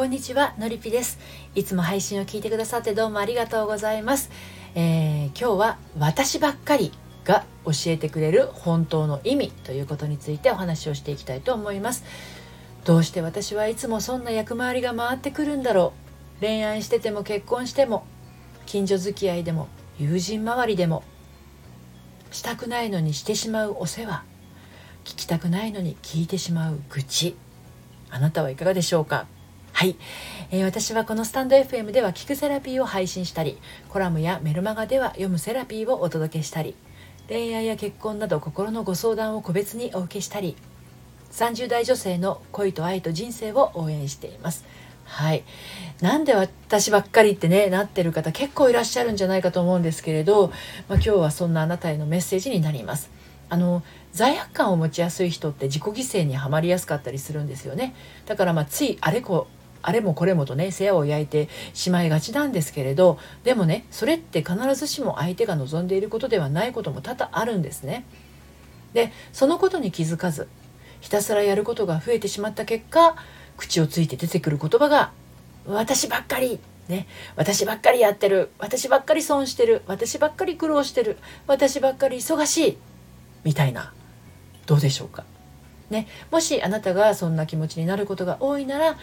[0.00, 1.18] こんにちはのりぴです。
[1.54, 4.30] いつも配信を聞いてくださってどうもありがとうございます、
[4.74, 6.90] えー、今日は私ばっかり
[7.26, 12.04] が教えてくれる本当の意味ということについてお話をしていきたいと思います。
[12.86, 15.92] どうして私はいつもそんな役回りが回ってくるんだろ
[16.38, 16.40] う。
[16.40, 18.06] 恋愛してても結婚しても
[18.64, 21.02] 近所付き合いでも友人周りでも
[22.30, 24.24] したくないのにしてしまうお世話。
[25.04, 27.36] 聞きたくないのに聞いてしまう愚痴。
[28.08, 29.26] あなたはいかがでしょうか？
[29.80, 29.96] はい、
[30.50, 33.56] えー、私はこのスタンド FM では聞くセラピーを配信したり
[33.88, 36.76] コラムやメルマガでは読むセラピーをお届けしたり
[37.30, 40.54] 恋愛や結婚など心のご相談を個別にお受けしたり
[41.32, 44.66] 30代女性の恋と愛と人生を応援しています。
[45.06, 45.44] はい。
[46.02, 50.54] なんで私ばっかりってねなってる方結構いらっしゃるんじゃないかと思うんですけれど、まあ、
[50.96, 53.10] 今日はそんなあなたへのメッセージになります。
[53.48, 57.94] あの罪悪感を持ちやすい人って自己犠牲にはまりやすかったりするんですよね。
[58.26, 59.46] だからまあついあれこ
[59.82, 68.04] あれもこれもとね世話を焼いてしまいがちなんですけれどでもねそれって必ずしも相手が望んでいることではないことも多々あるんですね。
[68.92, 70.48] でそのことに気づかず
[71.00, 73.14] ひたすらやることが増えてしまった結果
[73.56, 75.12] 口をついて出てくる言葉が
[75.66, 76.58] 「私ばっかり」
[76.90, 77.06] ね、
[77.36, 82.78] 私ばっかりやってる私ばっかり損してる私ばっかり苦労してる私ばっかり忙しい
[83.44, 83.92] みたいな
[84.66, 85.24] どうでしょうか、
[85.88, 88.98] ね、もしあなたがそんな気持ちになることが多いなら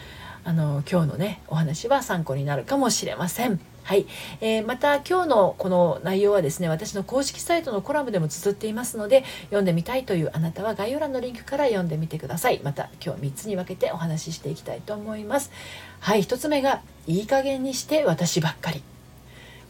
[0.47, 3.59] あの今日のねお話は参考になるかもしれません。
[3.83, 4.05] はい、
[4.39, 12.61] えー、また今日のこの内容はですね私の公式サイトのコラムでも綴っていますので読んでみたいというあなたは概要欄のリンクから読んでみてください。
[12.63, 15.51] また今日3つに分けてお話ししていきたいと思います。
[15.99, 16.21] はい。
[16.21, 18.81] 1つ目がいい加減にして私ばっかり。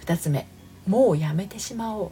[0.06, 0.46] 2つ目
[0.86, 2.12] もうやめてしまお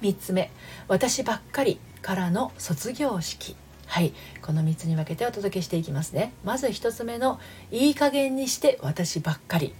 [0.00, 0.04] う。
[0.04, 0.52] 3つ目
[0.86, 3.56] 私ばっかりからの卒業式。
[3.92, 6.32] はいこの3つに分けてお届けしていきますね。
[6.44, 7.38] まず1つ目の
[7.70, 9.74] いい加減にして私ばっかり。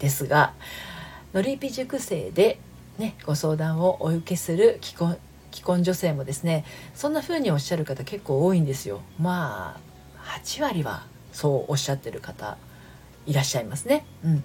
[0.00, 0.52] ですが
[1.32, 2.58] のりぴ塾生で
[2.98, 5.16] ねご相談をお受けする既婚
[5.52, 6.64] 既婚女性もですね
[6.96, 9.00] そんな風におっしゃる方結構多いんですよ。
[9.20, 12.58] まあ8割はそうおっしゃってる方
[13.26, 14.04] いらっしゃいますね。
[14.24, 14.44] うん。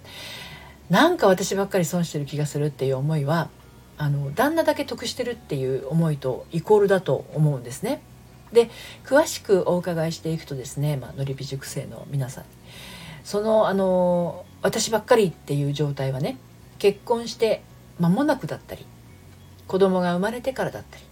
[0.91, 3.50] なんか私ばっかり損してる気がするっていう思いは
[3.97, 8.03] あの旦那だけ得してるっていう思いとイコールだと思うんですね。
[8.53, 8.69] で
[9.05, 12.45] 詳しくお伺いしていくとですね、まあ、のりび塾生の皆さん
[13.23, 16.37] そのあの私ばっかりっていう状態はね
[16.79, 17.61] 結婚して
[17.99, 18.85] 間もなくだったり
[19.67, 21.03] 子供が生まれてからだったり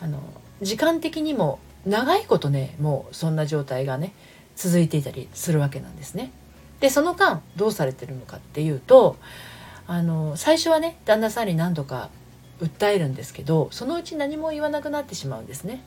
[0.00, 0.20] あの
[0.62, 4.12] 時間的にも長いことねもうそんな状態がね
[4.54, 6.32] 続いていたりするわけなんですね。
[6.80, 9.16] でその間どうされてるのかっていうと
[9.86, 12.10] あの最初はね旦那さんに何度か
[12.60, 15.82] 訴えるんですけどそのうち何も言わなくなってしまうんですね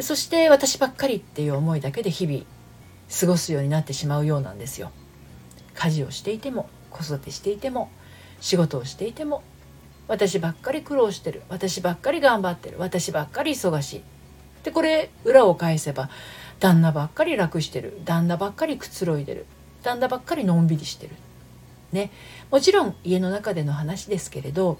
[0.00, 2.44] そして私ばっかりっていう思いだけで日々
[3.20, 4.90] 過ごすようになってしまうようなんですよ。
[5.74, 7.90] 家事をしていても子育てしていても
[8.40, 9.42] 仕事をしていても
[10.08, 11.42] 私ばっかり苦労してる。
[11.48, 12.76] 私ばっかり頑張ってる。
[12.78, 14.02] 私ばっかり忙しい。
[14.64, 16.10] でこれ裏を返せば
[16.60, 17.98] 旦那ばっかり楽してる。
[18.04, 19.46] 旦那ばっかりくつろいでる。
[19.82, 21.14] 旦那ばっかりのんびりしてる。
[21.92, 22.10] ね。
[22.50, 24.78] もちろん家の中での話ですけれど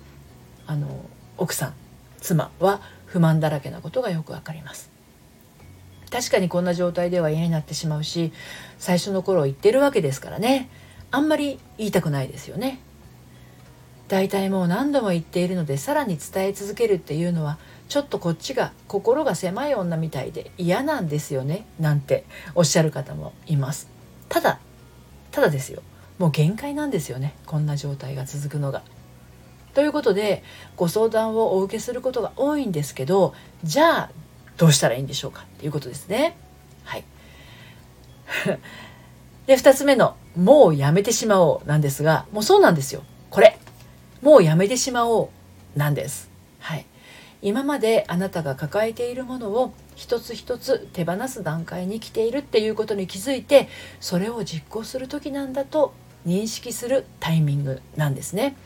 [0.66, 1.04] あの
[1.38, 1.74] 奥さん
[2.20, 4.95] 妻は不満だらけなことがよくわかります。
[6.16, 8.32] 確かにこんな状態では嫌になってしまうし
[8.78, 10.70] 最初の頃言ってるわけですからね。
[11.10, 12.80] あんまり言いたくないですよね。
[14.08, 17.58] 大体もう何度も言っているのでさらに伝え続けるっていうのは
[17.90, 21.66] ちょっとこっちが心が狭い女みたいで嫌なんですよね。
[21.78, 22.24] なんて
[22.54, 23.90] おっしゃる方もいます。
[24.30, 24.58] ただ
[25.32, 25.82] ただですよ。
[26.16, 27.34] もう限界なんですよね。
[27.44, 28.82] こんな状態が続くのが。
[29.74, 30.42] ということで
[30.76, 34.10] ご相談をお受けすることが多いんですけどじゃあ
[34.56, 36.36] どうしたらいいんでしょうかっていうことですね。
[36.84, 37.04] はい。
[39.46, 43.56] で2つ目の「もうやめてしまおう」なんですがもうそうなんですよこれ
[44.20, 45.30] もうやめてしまお
[45.76, 46.30] うなんです。
[46.58, 46.86] はい。
[47.42, 53.68] 今まであなたが抱えているものを一つ一つ手放す段階に来ているっていうことに気づいて
[54.00, 55.92] それを実行する時なんだと
[56.26, 58.56] 認識するタイミングなんですね。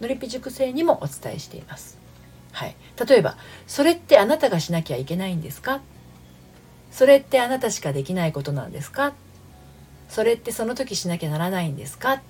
[0.00, 2.01] のりぴ塾生にもお伝えしています。
[2.52, 2.76] はい、
[3.08, 5.80] 例えば「それってあなたがしなきゃいけないんですか?」
[6.92, 9.14] 「それってあなたしかできないことなんですか?」
[10.08, 12.22] 「それってその時しなきゃならないんですか?」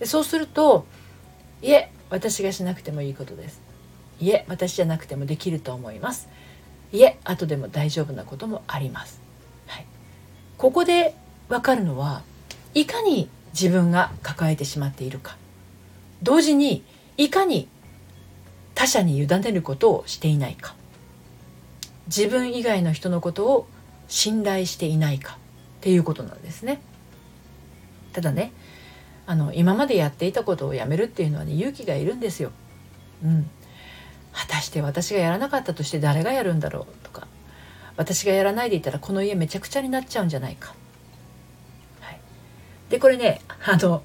[0.00, 0.86] でそうすると
[1.62, 3.60] 「いえ私がしなくてもいいことです」
[4.20, 6.28] 「いえ私じゃなくてもできると思います」
[6.92, 9.20] 「いえ後でも大丈夫なこともあります」
[9.68, 9.86] はい、
[10.58, 11.14] ここで
[11.48, 12.22] 分かるのは
[12.74, 15.36] いかに自分が抱えてしまっているか
[16.22, 16.84] 同時に
[17.16, 17.68] いかに
[18.80, 20.74] 他者に委ねることをしていないか
[22.06, 23.66] 自分以外の人のことを
[24.08, 25.36] 信頼していないかっ
[25.82, 26.80] ていうことなんですね。
[28.14, 28.52] ただね
[29.26, 32.52] あの今までやっていたことをやめるっていうのはね勇気がいるんですよ。
[33.22, 33.50] うん、
[34.32, 37.26] 果たして私がやらなかったとして誰がやるんだろうとか
[37.98, 40.74] 私がやらないでいたらこの家めちゃくちゃになっちゃうんじゃないか。
[42.00, 42.20] はい、
[42.88, 44.02] でこれねあの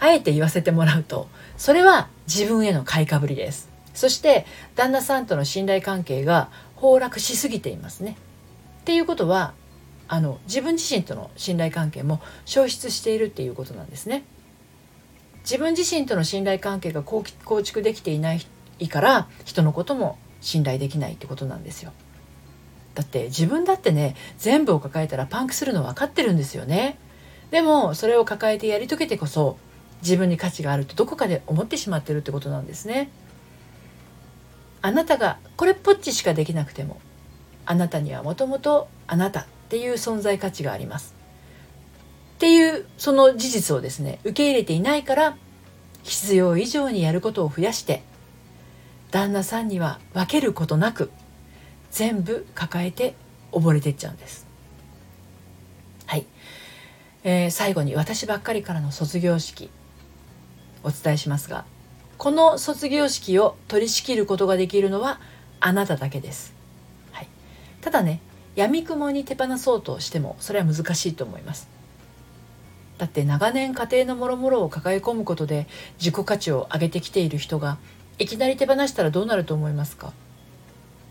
[0.00, 3.75] あえて言わせてもらうとそれは自分への買いかぶりです。
[3.96, 4.46] そして
[4.76, 8.16] 旦那さんとの信頼関係が崩落しすぎていますね。
[8.82, 9.54] っていうことは
[10.06, 14.24] あの自分自身との信頼関係も消失しているっていうことなんですね。
[15.42, 17.22] 自分自身との信頼関係が構
[17.62, 21.92] 築できていないから人のことも信頼できないってことなんですよ。
[22.94, 26.98] だって自分だってね全部を抱えたらパンクするの分かってるんですよね。
[27.50, 29.56] でもそれを抱えてやり遂げてこそ
[30.02, 33.10] 自分に価値があるとどこかで思ってしまってるってことなんですね。
[34.86, 37.00] あなたがこれっぽっちしかできなくても
[37.64, 41.16] あなたにはもともとあなたっていう存在価値があります。
[42.36, 45.36] っていうその事実をですね受け入れていないから
[46.04, 48.04] 必要以上にやることを増やして
[49.10, 51.10] 旦那さんには分けることなく
[51.90, 53.16] 全部抱えて
[53.50, 54.46] 溺れてっちゃうんです。
[56.06, 56.26] はい、
[57.24, 59.68] えー、最後に私ばっかりからの卒業式
[60.84, 61.64] お伝えしますが
[62.18, 65.20] この卒業式を取り仕切ることができるのは
[65.60, 66.54] あなただけです。
[67.12, 67.28] はい。
[67.80, 68.20] ただね
[68.54, 71.68] 闇雲に手放そうとしてもそれは難しいと思います。
[72.98, 75.66] だって長年家庭のもろもろを抱え込むことで
[75.98, 77.76] 自己価値を上げてきている人が
[78.18, 80.14] いきなり手放したらどうなると思いますか？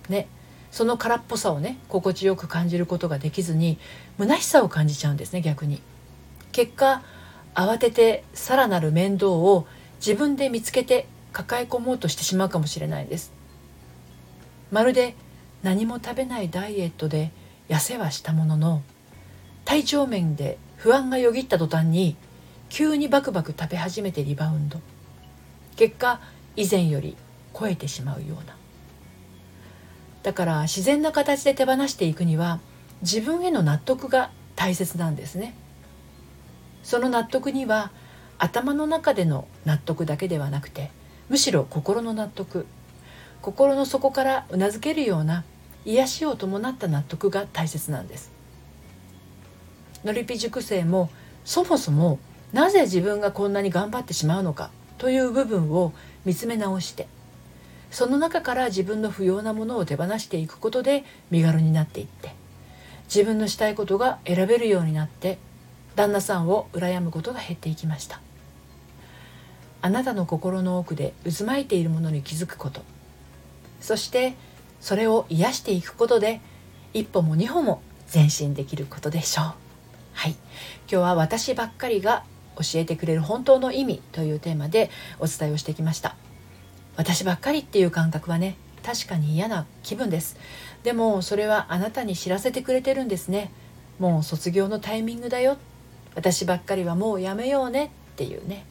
[0.10, 0.28] ね。
[0.72, 3.78] その空っぽさをね心地よく感じることができずに
[4.18, 5.82] 虚しさを感じちゃうんですね逆に。
[6.52, 7.04] 結果
[7.54, 9.68] 慌ててさらなる面倒を
[9.98, 13.34] 自分で見つけて抱え込もうとしてしまうかもしれないです。
[14.72, 15.16] まるで
[15.64, 17.32] 何も食べないダイエットで
[17.70, 18.84] 痩せはしたものの
[19.64, 22.16] 体調面で不安がよぎった途端に
[22.70, 24.80] 急にバクバク食べ始めてリバウンド。
[25.76, 26.22] 結果
[26.56, 27.18] 以前より
[27.58, 28.56] 超えてしまうような。
[30.24, 32.60] だから自然な形で手放していくには
[33.02, 35.54] 自分への納得が大切なんですね。
[36.84, 37.92] その納得には
[38.38, 40.92] 頭の中での納得だけではなくて
[41.30, 42.66] むしろ心の納得。
[43.42, 45.44] 心の底からうなずけるような
[45.86, 48.32] 癒しを伴った納得が大切なんです。
[50.04, 51.10] のりぴ塾生も
[51.44, 52.20] そもそも
[52.54, 55.94] なぜ自分がこんなに頑張ってしまうのかという部分を
[56.26, 57.08] 見つめ直して
[57.92, 62.34] その中から自分の不要なものを手放していくことで身軽になっていって
[63.06, 65.38] 自分のしたいことが選べるようになって
[65.96, 68.25] 旦那さんを羨むことが減っていきました。
[69.86, 72.82] あなたの心の奥で渦巻いているものに気づくこと。
[73.80, 74.34] そして
[74.82, 76.42] それを癒していくことで
[76.96, 79.46] 一歩も二歩も前進できることでしょう。
[80.14, 80.32] はい。
[80.32, 80.38] 今
[80.88, 82.24] 日は私ばっかりが
[82.56, 84.90] 教えてくれる本当の意味というテーマで
[85.20, 86.16] お伝えをしてきました。
[86.96, 90.36] 私ばっかりっていう感覚はね確かに嫌な気分です。
[90.82, 93.52] でもそれはあなたに知らせてくれてるんですね。
[94.00, 95.60] もう卒業のタイミングだよ。
[96.16, 98.66] 私ばっかりはもうやめようねっていうね。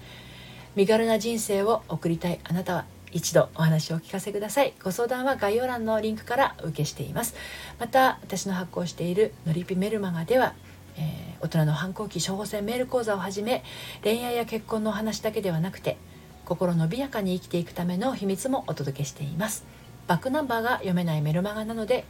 [0.77, 2.41] 身軽な人生を送りたい。
[2.45, 4.75] あなたは一度お話をお聞かせください。
[4.83, 7.35] ご相談は概要欄のリンクから受けしています。
[7.79, 10.55] また私の発行しているのりぴメルマガでは
[10.97, 13.63] えー、大人の反抗期処方箋メール講座をはじめ
[14.03, 15.97] 恋愛や結婚のお話だけではなくて
[16.45, 19.65] 心伸びやかに生きていくための秘密もお届けしています。
[20.07, 22.05] バックナンバーが読めないメルマガなので、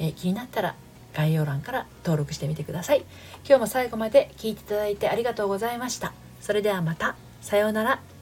[0.00, 0.74] えー、気になったら
[1.14, 3.04] 概要欄から登録してみてください。
[3.46, 6.12] 今日も最後まで聞いていただいてありがとうございました。
[6.40, 7.25] それではまた。
[7.46, 8.15] さようなら。